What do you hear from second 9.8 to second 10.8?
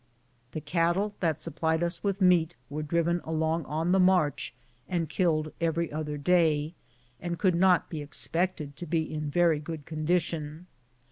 condition.